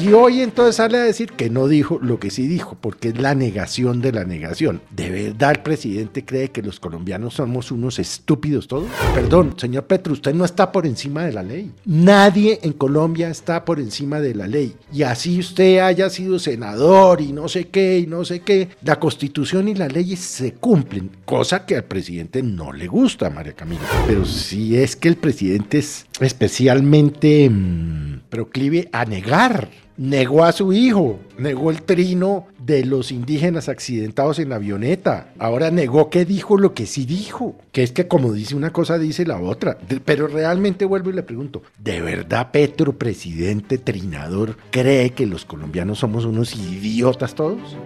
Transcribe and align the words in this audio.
Y 0.00 0.14
hoy 0.14 0.40
entonces 0.40 0.76
sale 0.76 0.96
a 0.96 1.02
decir 1.02 1.32
que 1.32 1.50
no 1.50 1.68
dijo 1.68 1.98
lo 2.00 2.18
que 2.18 2.30
sí 2.30 2.46
dijo, 2.46 2.74
porque 2.80 3.08
es 3.08 3.20
la 3.20 3.34
negación 3.34 4.00
de 4.00 4.12
la 4.12 4.24
negación. 4.24 4.80
¿De 4.90 5.10
verdad 5.10 5.50
el 5.50 5.60
presidente 5.60 6.24
cree 6.24 6.50
que 6.50 6.62
los 6.62 6.80
colombianos 6.80 7.34
somos 7.34 7.70
unos 7.70 7.98
estúpidos 7.98 8.66
todos? 8.66 8.88
Perdón, 9.14 9.54
señor 9.58 9.84
Petro, 9.84 10.14
usted 10.14 10.32
no 10.32 10.46
está 10.46 10.72
por 10.72 10.86
encima 10.86 11.24
de 11.24 11.32
la 11.34 11.42
ley. 11.42 11.72
Nadie 11.84 12.60
en 12.62 12.72
Colombia 12.72 13.28
está 13.28 13.64
por 13.66 13.78
encima 13.78 14.20
de 14.20 14.34
la 14.34 14.46
ley. 14.46 14.74
Y 14.90 15.02
así 15.02 15.38
usted 15.38 15.80
haya 15.80 16.08
sido 16.08 16.38
senador 16.38 17.20
y 17.20 17.32
no 17.32 17.48
sé 17.48 17.68
qué 17.68 17.98
y 17.98 18.06
no 18.06 18.24
sé 18.24 18.40
qué, 18.40 18.70
la 18.82 18.98
constitución 18.98 19.68
y 19.68 19.74
las 19.74 19.92
leyes 19.92 20.20
se 20.20 20.54
cumplen, 20.54 21.10
cosa 21.26 21.66
que 21.66 21.76
al 21.76 21.84
presidente 21.84 22.42
no 22.42 22.72
le 22.72 22.86
gusta, 22.86 23.28
María 23.28 23.52
Camila. 23.52 23.82
Pero 24.06 24.24
si 24.24 24.76
es 24.76 24.96
que 24.96 25.08
el 25.08 25.16
presidente 25.16 25.78
es 25.78 26.06
especialmente 26.20 27.50
mmm, 27.50 28.20
proclive 28.30 28.88
a 28.92 29.04
negar 29.04 29.68
negó 30.00 30.44
a 30.44 30.52
su 30.52 30.72
hijo, 30.72 31.20
negó 31.36 31.70
el 31.70 31.82
trino 31.82 32.46
de 32.58 32.86
los 32.86 33.12
indígenas 33.12 33.68
accidentados 33.68 34.38
en 34.38 34.48
la 34.48 34.56
avioneta. 34.56 35.34
Ahora 35.38 35.70
negó 35.70 36.08
que 36.08 36.24
dijo 36.24 36.56
lo 36.56 36.72
que 36.72 36.86
sí 36.86 37.04
dijo, 37.04 37.56
que 37.70 37.82
es 37.82 37.92
que 37.92 38.08
como 38.08 38.32
dice 38.32 38.56
una 38.56 38.72
cosa, 38.72 38.98
dice 38.98 39.26
la 39.26 39.38
otra. 39.38 39.76
Pero 40.06 40.26
realmente 40.26 40.86
vuelvo 40.86 41.10
y 41.10 41.12
le 41.12 41.22
pregunto, 41.22 41.62
¿de 41.78 42.00
verdad 42.00 42.50
Petro, 42.50 42.94
presidente 42.94 43.76
trinador, 43.76 44.56
cree 44.70 45.10
que 45.10 45.26
los 45.26 45.44
colombianos 45.44 45.98
somos 45.98 46.24
unos 46.24 46.56
idiotas 46.56 47.34
todos? 47.34 47.76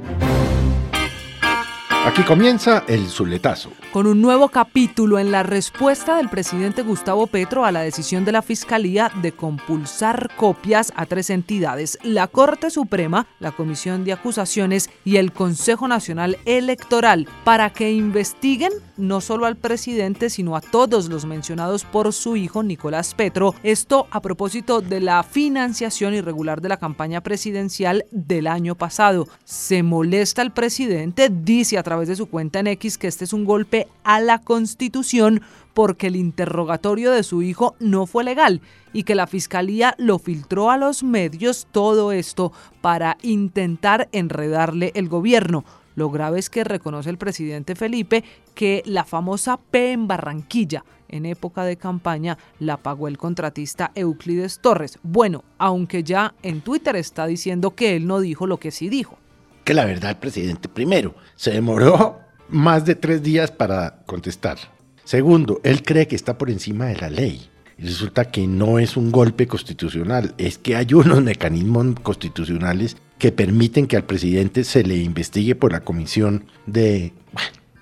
Aquí 2.06 2.22
comienza 2.22 2.84
el 2.86 3.08
Zuletazo. 3.08 3.70
Con 3.90 4.06
un 4.06 4.20
nuevo 4.20 4.50
capítulo 4.50 5.18
en 5.18 5.32
la 5.32 5.42
respuesta 5.42 6.18
del 6.18 6.28
presidente 6.28 6.82
Gustavo 6.82 7.26
Petro 7.26 7.64
a 7.64 7.72
la 7.72 7.80
decisión 7.80 8.26
de 8.26 8.32
la 8.32 8.42
Fiscalía 8.42 9.10
de 9.22 9.32
compulsar 9.32 10.28
copias 10.36 10.92
a 10.96 11.06
tres 11.06 11.30
entidades, 11.30 11.96
la 12.02 12.26
Corte 12.26 12.68
Suprema, 12.68 13.26
la 13.40 13.52
Comisión 13.52 14.04
de 14.04 14.12
Acusaciones 14.12 14.90
y 15.06 15.16
el 15.16 15.32
Consejo 15.32 15.88
Nacional 15.88 16.36
Electoral, 16.44 17.26
para 17.42 17.70
que 17.70 17.92
investiguen 17.92 18.72
no 18.98 19.22
solo 19.22 19.46
al 19.46 19.56
presidente, 19.56 20.28
sino 20.28 20.56
a 20.56 20.60
todos 20.60 21.08
los 21.08 21.24
mencionados 21.24 21.84
por 21.84 22.12
su 22.12 22.36
hijo 22.36 22.62
Nicolás 22.62 23.14
Petro. 23.14 23.54
Esto 23.62 24.08
a 24.10 24.20
propósito 24.20 24.82
de 24.82 25.00
la 25.00 25.22
financiación 25.22 26.14
irregular 26.14 26.60
de 26.60 26.68
la 26.68 26.76
campaña 26.76 27.22
presidencial 27.22 28.04
del 28.10 28.46
año 28.46 28.74
pasado. 28.74 29.26
Se 29.44 29.82
molesta 29.82 30.42
el 30.42 30.52
presidente, 30.52 31.30
dice 31.30 31.78
a 31.78 31.82
través 31.82 31.93
de 32.02 32.16
su 32.16 32.26
cuenta 32.26 32.58
en 32.58 32.66
X 32.66 32.98
que 32.98 33.06
este 33.06 33.24
es 33.24 33.32
un 33.32 33.44
golpe 33.44 33.86
a 34.02 34.20
la 34.20 34.38
Constitución 34.38 35.40
porque 35.72 36.08
el 36.08 36.16
interrogatorio 36.16 37.12
de 37.12 37.22
su 37.22 37.42
hijo 37.42 37.76
no 37.80 38.06
fue 38.06 38.24
legal 38.24 38.60
y 38.92 39.04
que 39.04 39.14
la 39.14 39.26
fiscalía 39.26 39.94
lo 39.96 40.18
filtró 40.18 40.70
a 40.70 40.76
los 40.76 41.02
medios 41.02 41.66
todo 41.70 42.12
esto 42.12 42.52
para 42.80 43.16
intentar 43.22 44.08
enredarle 44.12 44.92
el 44.94 45.08
gobierno. 45.08 45.64
Lo 45.94 46.10
grave 46.10 46.40
es 46.40 46.50
que 46.50 46.64
reconoce 46.64 47.10
el 47.10 47.18
presidente 47.18 47.74
Felipe 47.74 48.24
que 48.54 48.82
la 48.84 49.04
famosa 49.04 49.58
P 49.58 49.92
en 49.92 50.08
Barranquilla 50.08 50.84
en 51.08 51.26
época 51.26 51.64
de 51.64 51.76
campaña 51.76 52.38
la 52.58 52.76
pagó 52.76 53.06
el 53.06 53.18
contratista 53.18 53.92
Euclides 53.94 54.58
Torres. 54.58 54.98
Bueno, 55.04 55.44
aunque 55.58 56.02
ya 56.02 56.34
en 56.42 56.60
Twitter 56.60 56.96
está 56.96 57.26
diciendo 57.26 57.70
que 57.70 57.94
él 57.94 58.06
no 58.06 58.18
dijo 58.18 58.46
lo 58.46 58.58
que 58.58 58.72
sí 58.72 58.88
dijo 58.88 59.18
que 59.64 59.74
la 59.74 59.84
verdad 59.84 60.10
el 60.10 60.16
presidente, 60.16 60.68
primero, 60.68 61.14
se 61.36 61.50
demoró 61.50 62.20
más 62.48 62.84
de 62.84 62.94
tres 62.94 63.22
días 63.22 63.50
para 63.50 64.02
contestar. 64.06 64.58
Segundo, 65.04 65.60
él 65.64 65.82
cree 65.82 66.06
que 66.06 66.16
está 66.16 66.38
por 66.38 66.50
encima 66.50 66.86
de 66.86 66.96
la 66.96 67.10
ley. 67.10 67.48
Y 67.76 67.86
resulta 67.86 68.30
que 68.30 68.46
no 68.46 68.78
es 68.78 68.96
un 68.96 69.10
golpe 69.10 69.48
constitucional, 69.48 70.34
es 70.38 70.58
que 70.58 70.76
hay 70.76 70.94
unos 70.94 71.22
mecanismos 71.22 71.98
constitucionales 72.02 72.96
que 73.18 73.32
permiten 73.32 73.86
que 73.86 73.96
al 73.96 74.04
presidente 74.04 74.62
se 74.64 74.84
le 74.84 74.96
investigue 74.96 75.54
por 75.54 75.72
la 75.72 75.80
comisión 75.80 76.44
de 76.66 77.12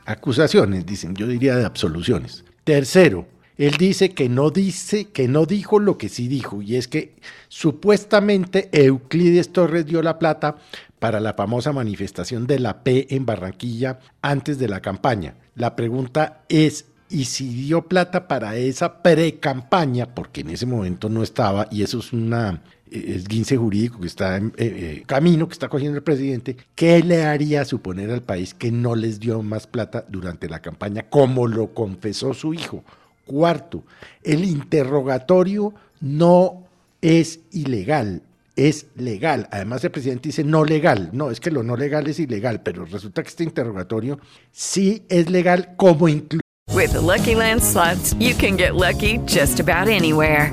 acusaciones, 0.06 0.86
dicen, 0.86 1.14
yo 1.14 1.26
diría 1.26 1.56
de 1.56 1.64
absoluciones. 1.64 2.44
Tercero, 2.64 3.26
él 3.58 3.76
dice 3.78 4.10
que 4.10 4.28
no 4.28 4.50
dice, 4.50 5.06
que 5.06 5.28
no 5.28 5.46
dijo 5.46 5.78
lo 5.78 5.98
que 5.98 6.08
sí 6.08 6.28
dijo, 6.28 6.62
y 6.62 6.76
es 6.76 6.88
que 6.88 7.14
supuestamente 7.48 8.68
Euclides 8.72 9.52
Torres 9.52 9.86
dio 9.86 10.02
la 10.02 10.18
plata 10.18 10.56
para 10.98 11.20
la 11.20 11.34
famosa 11.34 11.72
manifestación 11.72 12.46
de 12.46 12.60
la 12.60 12.82
P 12.84 13.14
en 13.14 13.26
Barranquilla 13.26 13.98
antes 14.22 14.58
de 14.58 14.68
la 14.68 14.80
campaña. 14.80 15.34
La 15.54 15.76
pregunta 15.76 16.44
es, 16.48 16.86
¿y 17.08 17.24
si 17.24 17.48
dio 17.48 17.82
plata 17.82 18.28
para 18.28 18.56
esa 18.56 19.02
pre-campaña? 19.02 20.14
Porque 20.14 20.42
en 20.42 20.50
ese 20.50 20.64
momento 20.64 21.08
no 21.08 21.22
estaba, 21.22 21.68
y 21.70 21.82
eso 21.82 21.98
es 21.98 22.12
una 22.12 22.62
esguince 22.90 23.56
jurídico 23.56 24.00
que 24.00 24.06
está 24.06 24.36
en 24.36 24.48
eh, 24.48 24.52
eh, 24.58 25.02
camino, 25.06 25.48
que 25.48 25.54
está 25.54 25.68
cogiendo 25.68 25.96
el 25.96 26.04
presidente, 26.04 26.56
¿qué 26.74 27.02
le 27.02 27.24
haría 27.24 27.64
suponer 27.64 28.10
al 28.10 28.22
país 28.22 28.54
que 28.54 28.70
no 28.70 28.94
les 28.94 29.18
dio 29.18 29.42
más 29.42 29.66
plata 29.66 30.04
durante 30.08 30.48
la 30.48 30.60
campaña, 30.60 31.08
como 31.08 31.46
lo 31.48 31.74
confesó 31.74 32.34
su 32.34 32.54
hijo? 32.54 32.84
Cuarto, 33.32 33.84
el 34.22 34.44
interrogatorio 34.44 35.72
no 36.02 36.66
es 37.00 37.40
ilegal, 37.52 38.20
es 38.56 38.88
legal. 38.94 39.48
Además, 39.50 39.82
el 39.84 39.90
presidente 39.90 40.28
dice 40.28 40.44
no 40.44 40.66
legal. 40.66 41.08
No, 41.14 41.30
es 41.30 41.40
que 41.40 41.50
lo 41.50 41.62
no 41.62 41.74
legal 41.74 42.06
es 42.08 42.18
ilegal, 42.18 42.60
pero 42.60 42.84
resulta 42.84 43.22
que 43.22 43.30
este 43.30 43.44
interrogatorio 43.44 44.20
sí 44.50 45.04
es 45.08 45.30
legal 45.30 45.74
como 45.78 46.08
incluye. 46.08 46.42
With 46.74 46.92
the 46.92 47.00
Lucky 47.00 47.34
Land 47.34 47.62
slots, 47.62 48.14
you 48.18 48.34
can 48.34 48.58
get 48.58 48.74
lucky 48.74 49.18
just 49.26 49.60
about 49.60 49.88
anywhere. 49.88 50.52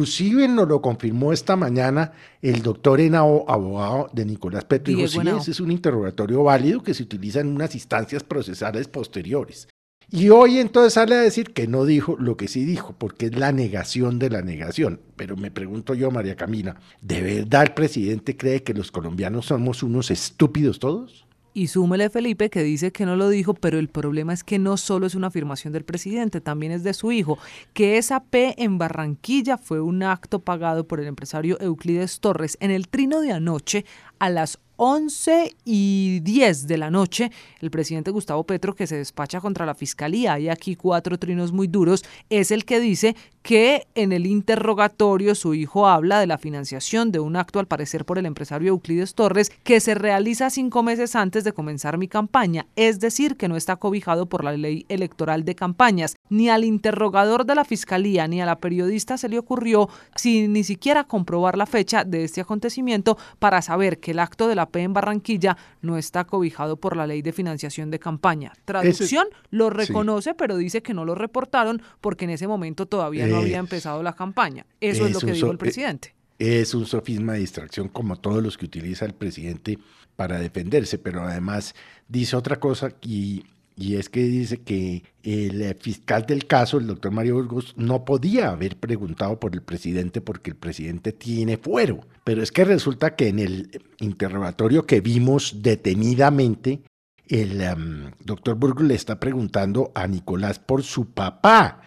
Inclusive 0.00 0.46
nos 0.46 0.68
lo 0.68 0.80
confirmó 0.80 1.32
esta 1.32 1.56
mañana 1.56 2.12
el 2.40 2.62
doctor 2.62 3.00
Henao, 3.00 3.44
abogado 3.48 4.08
de 4.12 4.24
Nicolás 4.24 4.64
Petro. 4.64 4.94
Dijo, 4.94 5.08
sí, 5.08 5.18
ese 5.18 5.50
es 5.50 5.58
un 5.58 5.72
interrogatorio 5.72 6.44
válido 6.44 6.84
que 6.84 6.94
se 6.94 7.02
utiliza 7.02 7.40
en 7.40 7.48
unas 7.48 7.74
instancias 7.74 8.22
procesales 8.22 8.86
posteriores. 8.86 9.66
Y 10.08 10.28
hoy 10.28 10.58
entonces 10.58 10.92
sale 10.92 11.16
a 11.16 11.20
decir 11.20 11.52
que 11.52 11.66
no 11.66 11.84
dijo 11.84 12.16
lo 12.16 12.36
que 12.36 12.46
sí 12.46 12.64
dijo, 12.64 12.94
porque 12.96 13.26
es 13.26 13.36
la 13.36 13.50
negación 13.50 14.20
de 14.20 14.30
la 14.30 14.40
negación. 14.40 15.00
Pero 15.16 15.36
me 15.36 15.50
pregunto 15.50 15.94
yo, 15.94 16.12
María 16.12 16.36
Camila, 16.36 16.76
¿de 17.00 17.20
verdad 17.20 17.64
el 17.64 17.74
presidente 17.74 18.36
cree 18.36 18.62
que 18.62 18.74
los 18.74 18.92
colombianos 18.92 19.46
somos 19.46 19.82
unos 19.82 20.12
estúpidos 20.12 20.78
todos? 20.78 21.26
Y 21.54 21.68
súmele 21.68 22.10
Felipe 22.10 22.50
que 22.50 22.62
dice 22.62 22.92
que 22.92 23.06
no 23.06 23.16
lo 23.16 23.28
dijo, 23.28 23.54
pero 23.54 23.78
el 23.78 23.88
problema 23.88 24.32
es 24.32 24.44
que 24.44 24.58
no 24.58 24.76
solo 24.76 25.06
es 25.06 25.14
una 25.14 25.28
afirmación 25.28 25.72
del 25.72 25.84
presidente, 25.84 26.40
también 26.40 26.72
es 26.72 26.84
de 26.84 26.94
su 26.94 27.10
hijo, 27.10 27.38
que 27.72 27.98
esa 27.98 28.22
P 28.22 28.54
en 28.62 28.78
Barranquilla 28.78 29.58
fue 29.58 29.80
un 29.80 30.02
acto 30.02 30.40
pagado 30.40 30.86
por 30.86 31.00
el 31.00 31.06
empresario 31.06 31.60
Euclides 31.60 32.20
Torres 32.20 32.56
en 32.60 32.70
el 32.70 32.88
trino 32.88 33.20
de 33.20 33.32
anoche 33.32 33.84
a 34.18 34.30
las 34.30 34.58
11 34.80 35.56
y 35.64 36.20
10 36.20 36.68
de 36.68 36.78
la 36.78 36.88
noche, 36.88 37.32
el 37.60 37.70
presidente 37.70 38.12
Gustavo 38.12 38.44
Petro, 38.44 38.76
que 38.76 38.86
se 38.86 38.96
despacha 38.96 39.40
contra 39.40 39.66
la 39.66 39.74
fiscalía, 39.74 40.34
hay 40.34 40.48
aquí 40.48 40.76
cuatro 40.76 41.18
trinos 41.18 41.50
muy 41.50 41.66
duros, 41.66 42.04
es 42.30 42.52
el 42.52 42.64
que 42.64 42.78
dice 42.78 43.16
que 43.42 43.86
en 43.94 44.12
el 44.12 44.26
interrogatorio 44.26 45.34
su 45.34 45.54
hijo 45.54 45.88
habla 45.88 46.20
de 46.20 46.26
la 46.26 46.38
financiación 46.38 47.10
de 47.10 47.18
un 47.18 47.34
acto, 47.34 47.58
al 47.58 47.66
parecer 47.66 48.04
por 48.04 48.18
el 48.18 48.26
empresario 48.26 48.68
Euclides 48.68 49.14
Torres, 49.14 49.50
que 49.64 49.80
se 49.80 49.94
realiza 49.94 50.50
cinco 50.50 50.82
meses 50.82 51.16
antes 51.16 51.42
de 51.42 51.52
comenzar 51.52 51.98
mi 51.98 52.06
campaña, 52.06 52.66
es 52.76 53.00
decir, 53.00 53.36
que 53.36 53.48
no 53.48 53.56
está 53.56 53.76
cobijado 53.76 54.26
por 54.26 54.44
la 54.44 54.52
ley 54.52 54.86
electoral 54.88 55.44
de 55.44 55.54
campañas. 55.54 56.14
Ni 56.28 56.50
al 56.50 56.64
interrogador 56.64 57.46
de 57.46 57.54
la 57.54 57.64
fiscalía 57.64 58.28
ni 58.28 58.40
a 58.40 58.46
la 58.46 58.58
periodista 58.60 59.18
se 59.18 59.28
le 59.28 59.38
ocurrió, 59.38 59.88
sin 60.14 60.52
ni 60.52 60.62
siquiera 60.62 61.04
comprobar 61.04 61.56
la 61.56 61.66
fecha 61.66 62.04
de 62.04 62.24
este 62.24 62.42
acontecimiento, 62.42 63.18
para 63.38 63.62
saber 63.62 63.98
que 63.98 64.12
el 64.12 64.20
acto 64.20 64.46
de 64.46 64.54
la 64.54 64.67
En 64.76 64.92
Barranquilla 64.92 65.56
no 65.82 65.96
está 65.98 66.24
cobijado 66.24 66.76
por 66.76 66.96
la 66.96 67.06
ley 67.06 67.22
de 67.22 67.32
financiación 67.32 67.90
de 67.90 67.98
campaña. 67.98 68.52
Traducción 68.64 69.26
lo 69.50 69.70
reconoce, 69.70 70.34
pero 70.34 70.56
dice 70.56 70.82
que 70.82 70.94
no 70.94 71.04
lo 71.04 71.14
reportaron 71.14 71.82
porque 72.00 72.24
en 72.24 72.30
ese 72.30 72.46
momento 72.46 72.86
todavía 72.86 73.26
no 73.26 73.36
había 73.38 73.54
Es- 73.56 73.60
empezado 73.60 74.02
la 74.02 74.12
campaña. 74.14 74.66
Eso 74.80 75.06
es, 75.06 75.12
lo 75.12 75.20
que 75.20 75.32
dijo 75.32 75.46
so- 75.46 75.52
el 75.52 75.58
presidente. 75.58 76.14
Es 76.38 76.72
un 76.74 76.86
sofisma 76.86 77.32
de 77.32 77.40
distracción 77.40 77.88
como 77.88 78.14
todos 78.16 78.42
los 78.42 78.56
que 78.56 78.66
utiliza 78.66 79.04
el 79.04 79.14
presidente 79.14 79.78
para 80.14 80.38
defenderse, 80.38 80.98
pero 80.98 81.22
además 81.22 81.74
dice 82.06 82.36
otra 82.36 82.60
cosa 82.60 82.90
y, 83.02 83.44
y 83.78 83.94
es 83.94 84.08
que 84.08 84.24
dice 84.24 84.58
que 84.58 85.04
el 85.22 85.62
eh, 85.62 85.76
fiscal 85.78 86.26
del 86.26 86.46
caso, 86.46 86.78
el 86.78 86.88
doctor 86.88 87.12
Mario 87.12 87.36
Burgos, 87.36 87.74
no 87.76 88.04
podía 88.04 88.50
haber 88.50 88.76
preguntado 88.76 89.38
por 89.38 89.54
el 89.54 89.62
presidente 89.62 90.20
porque 90.20 90.50
el 90.50 90.56
presidente 90.56 91.12
tiene 91.12 91.58
fuero. 91.58 92.00
Pero 92.24 92.42
es 92.42 92.50
que 92.50 92.64
resulta 92.64 93.14
que 93.14 93.28
en 93.28 93.38
el 93.38 93.80
interrogatorio 94.00 94.84
que 94.84 95.00
vimos 95.00 95.62
detenidamente, 95.62 96.80
el 97.28 97.60
em, 97.60 98.10
doctor 98.24 98.56
Burgos 98.56 98.84
le 98.84 98.96
está 98.96 99.20
preguntando 99.20 99.92
a 99.94 100.08
Nicolás 100.08 100.58
por 100.58 100.82
su 100.82 101.12
papá 101.12 101.82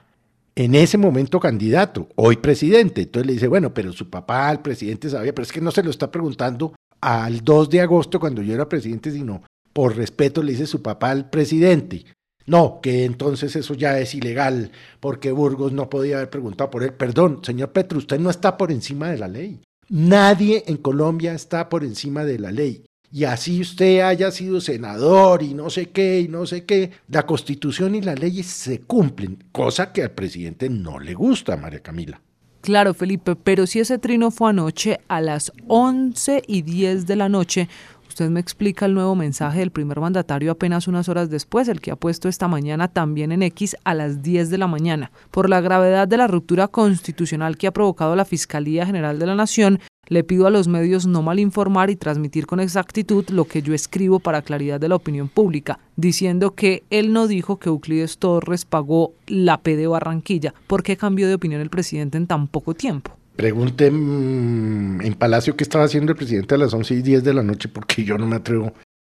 en 0.55 0.75
ese 0.75 0.97
momento 0.97 1.41
candidato, 1.41 2.07
hoy 2.15 2.37
presidente. 2.37 3.01
Entonces 3.01 3.27
le 3.27 3.33
dice, 3.33 3.49
bueno, 3.49 3.73
pero 3.73 3.91
su 3.91 4.09
papá, 4.09 4.49
el 4.49 4.59
presidente 4.59 5.09
sabía, 5.09 5.35
pero 5.35 5.43
es 5.43 5.51
que 5.51 5.59
no 5.59 5.71
se 5.71 5.83
lo 5.83 5.89
está 5.89 6.09
preguntando 6.09 6.73
al 7.01 7.43
2 7.43 7.69
de 7.69 7.81
agosto 7.81 8.17
cuando 8.17 8.41
yo 8.41 8.53
era 8.53 8.69
presidente, 8.69 9.11
sino 9.11 9.41
por 9.73 9.95
respeto 9.95 10.43
le 10.43 10.53
dice 10.53 10.67
su 10.67 10.81
papá 10.81 11.11
al 11.11 11.29
presidente. 11.29 12.05
No, 12.45 12.79
que 12.81 13.05
entonces 13.05 13.55
eso 13.55 13.73
ya 13.75 13.99
es 13.99 14.15
ilegal, 14.15 14.71
porque 14.99 15.31
Burgos 15.31 15.71
no 15.71 15.89
podía 15.89 16.17
haber 16.17 16.29
preguntado 16.29 16.69
por 16.69 16.83
él. 16.83 16.93
Perdón, 16.93 17.39
señor 17.43 17.71
Petro, 17.71 17.97
usted 17.97 18.19
no 18.19 18.29
está 18.29 18.57
por 18.57 18.71
encima 18.71 19.09
de 19.09 19.17
la 19.17 19.27
ley. 19.27 19.61
Nadie 19.89 20.63
en 20.67 20.77
Colombia 20.77 21.33
está 21.33 21.69
por 21.69 21.83
encima 21.83 22.23
de 22.23 22.39
la 22.39 22.51
ley. 22.51 22.83
Y 23.13 23.25
así 23.25 23.59
usted 23.59 23.99
haya 23.99 24.31
sido 24.31 24.61
senador 24.61 25.43
y 25.43 25.53
no 25.53 25.69
sé 25.69 25.89
qué 25.89 26.21
y 26.21 26.29
no 26.29 26.45
sé 26.45 26.63
qué, 26.63 26.91
la 27.09 27.25
constitución 27.25 27.93
y 27.93 28.01
las 28.01 28.17
leyes 28.17 28.47
se 28.47 28.79
cumplen, 28.81 29.43
cosa 29.51 29.91
que 29.91 30.03
al 30.03 30.11
presidente 30.11 30.69
no 30.69 30.97
le 30.97 31.13
gusta, 31.13 31.57
María 31.57 31.81
Camila. 31.81 32.21
Claro, 32.61 32.93
Felipe, 32.93 33.35
pero 33.35 33.67
si 33.67 33.79
ese 33.79 33.97
trino 33.97 34.31
fue 34.31 34.51
anoche 34.51 35.01
a 35.09 35.19
las 35.19 35.51
11 35.67 36.43
y 36.47 36.61
10 36.61 37.05
de 37.05 37.15
la 37.17 37.27
noche, 37.27 37.67
usted 38.11 38.29
me 38.29 38.41
explica 38.41 38.85
el 38.85 38.93
nuevo 38.93 39.15
mensaje 39.15 39.59
del 39.59 39.71
primer 39.71 40.01
mandatario 40.01 40.51
apenas 40.51 40.89
unas 40.89 41.07
horas 41.07 41.29
después, 41.29 41.69
el 41.69 41.79
que 41.79 41.91
ha 41.91 41.95
puesto 41.95 42.27
esta 42.27 42.49
mañana 42.49 42.89
también 42.89 43.31
en 43.31 43.41
X 43.41 43.77
a 43.85 43.93
las 43.93 44.21
10 44.21 44.49
de 44.49 44.57
la 44.57 44.67
mañana. 44.67 45.11
Por 45.31 45.49
la 45.49 45.61
gravedad 45.61 46.09
de 46.09 46.17
la 46.17 46.27
ruptura 46.27 46.67
constitucional 46.67 47.57
que 47.57 47.67
ha 47.67 47.71
provocado 47.71 48.17
la 48.17 48.25
Fiscalía 48.25 48.85
General 48.85 49.17
de 49.17 49.25
la 49.25 49.35
Nación, 49.35 49.79
le 50.09 50.25
pido 50.25 50.45
a 50.45 50.49
los 50.49 50.67
medios 50.67 51.07
no 51.07 51.21
malinformar 51.21 51.89
y 51.89 51.95
transmitir 51.95 52.47
con 52.47 52.59
exactitud 52.59 53.29
lo 53.29 53.45
que 53.45 53.61
yo 53.61 53.73
escribo 53.73 54.19
para 54.19 54.41
claridad 54.41 54.77
de 54.77 54.89
la 54.89 54.95
opinión 54.95 55.29
pública, 55.29 55.79
diciendo 55.95 56.53
que 56.53 56.83
él 56.89 57.13
no 57.13 57.27
dijo 57.27 57.59
que 57.59 57.69
Euclides 57.69 58.17
Torres 58.17 58.65
pagó 58.65 59.13
la 59.27 59.61
P 59.61 59.77
de 59.77 59.87
Barranquilla. 59.87 60.53
¿Por 60.67 60.83
qué 60.83 60.97
cambió 60.97 61.29
de 61.29 61.35
opinión 61.35 61.61
el 61.61 61.69
presidente 61.69 62.17
en 62.17 62.27
tan 62.27 62.49
poco 62.49 62.73
tiempo? 62.73 63.20
Pregunte 63.35 63.89
mm, 63.89 65.01
en 65.01 65.13
Palacio 65.15 65.55
qué 65.55 65.63
estaba 65.63 65.85
haciendo 65.85 66.11
el 66.11 66.17
presidente 66.17 66.55
a 66.55 66.57
las 66.57 66.73
11 66.73 66.95
y 66.95 67.01
10 67.01 67.23
de 67.23 67.33
la 67.33 67.43
noche, 67.43 67.69
porque 67.69 68.03
yo 68.03 68.17
no 68.17 68.27
me 68.27 68.35
atrevo 68.37 68.73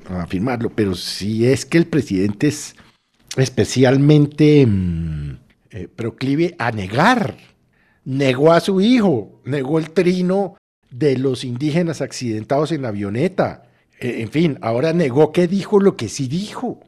a 0.09 0.23
afirmarlo, 0.23 0.69
pero 0.69 0.95
si 0.95 1.45
es 1.45 1.65
que 1.65 1.77
el 1.77 1.87
presidente 1.87 2.47
es 2.47 2.75
especialmente 3.37 4.65
mm, 4.65 5.37
eh, 5.71 5.87
proclive 5.93 6.55
a 6.57 6.71
negar, 6.71 7.37
negó 8.05 8.53
a 8.53 8.59
su 8.59 8.81
hijo, 8.81 9.41
negó 9.45 9.79
el 9.79 9.91
trino 9.91 10.57
de 10.89 11.17
los 11.17 11.43
indígenas 11.43 12.01
accidentados 12.01 12.71
en 12.71 12.83
la 12.83 12.89
avioneta, 12.89 13.63
Eh, 13.99 14.21
en 14.21 14.29
fin, 14.29 14.57
ahora 14.61 14.91
negó 14.91 15.31
que 15.31 15.47
dijo 15.47 15.79
lo 15.79 15.95
que 15.95 16.09
sí 16.09 16.27
dijo. 16.27 16.81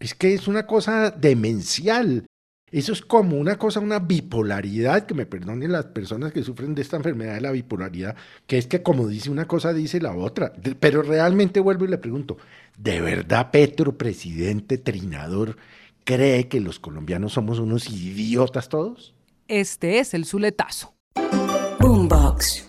Es 0.00 0.14
que 0.14 0.34
es 0.34 0.48
una 0.48 0.66
cosa 0.66 1.10
demencial. 1.10 2.26
Eso 2.76 2.92
es 2.92 3.02
como 3.02 3.36
una 3.36 3.56
cosa, 3.56 3.78
una 3.78 4.00
bipolaridad, 4.00 5.06
que 5.06 5.14
me 5.14 5.26
perdonen 5.26 5.70
las 5.70 5.84
personas 5.86 6.32
que 6.32 6.42
sufren 6.42 6.74
de 6.74 6.82
esta 6.82 6.96
enfermedad 6.96 7.34
de 7.34 7.40
la 7.40 7.52
bipolaridad, 7.52 8.16
que 8.48 8.58
es 8.58 8.66
que 8.66 8.82
como 8.82 9.06
dice 9.06 9.30
una 9.30 9.46
cosa, 9.46 9.72
dice 9.72 10.00
la 10.00 10.14
otra. 10.16 10.52
De- 10.56 10.74
Pero 10.74 11.02
realmente 11.02 11.60
vuelvo 11.60 11.84
y 11.84 11.88
le 11.88 11.98
pregunto, 11.98 12.36
¿de 12.76 13.00
verdad 13.00 13.50
Petro, 13.52 13.96
presidente 13.96 14.76
trinador, 14.78 15.56
cree 16.04 16.48
que 16.48 16.60
los 16.60 16.80
colombianos 16.80 17.34
somos 17.34 17.60
unos 17.60 17.88
idiotas 17.88 18.68
todos? 18.68 19.14
Este 19.46 20.00
es 20.00 20.12
el 20.12 20.24
Zuletazo. 20.24 20.94
Boombox. 21.78 22.68